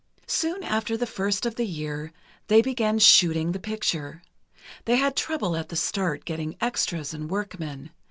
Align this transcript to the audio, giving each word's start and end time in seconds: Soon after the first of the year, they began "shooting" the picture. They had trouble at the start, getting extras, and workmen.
Soon 0.25 0.63
after 0.63 0.97
the 0.97 1.05
first 1.05 1.45
of 1.45 1.57
the 1.57 1.63
year, 1.67 2.11
they 2.47 2.63
began 2.63 2.97
"shooting" 2.97 3.51
the 3.51 3.59
picture. 3.59 4.23
They 4.85 4.95
had 4.95 5.15
trouble 5.15 5.55
at 5.55 5.69
the 5.69 5.75
start, 5.75 6.25
getting 6.25 6.55
extras, 6.59 7.13
and 7.13 7.29
workmen. 7.29 7.91